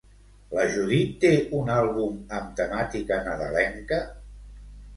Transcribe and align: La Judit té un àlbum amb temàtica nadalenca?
La 0.53 0.61
Judit 0.75 1.11
té 1.25 1.31
un 1.59 1.69
àlbum 1.75 2.17
amb 2.39 2.57
temàtica 2.63 3.21
nadalenca? 3.31 4.05